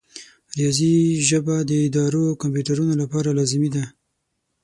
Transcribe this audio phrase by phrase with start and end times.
[0.49, 0.95] د ریاضي
[1.29, 3.83] ژبه د ادارو او کمپیوټرونو لپاره لازمي ده.